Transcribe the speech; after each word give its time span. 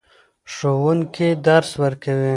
ښوونکي 0.53 1.29
درس 1.47 1.71
ورکوې. 1.81 2.29